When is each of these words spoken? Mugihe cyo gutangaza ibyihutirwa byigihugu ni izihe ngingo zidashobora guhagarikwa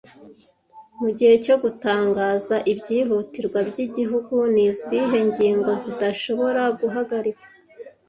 Mugihe 1.01 1.35
cyo 1.45 1.55
gutangaza 1.63 2.55
ibyihutirwa 2.71 3.59
byigihugu 3.69 4.35
ni 4.53 4.63
izihe 4.69 5.17
ngingo 5.29 5.71
zidashobora 5.83 6.61
guhagarikwa 6.79 7.47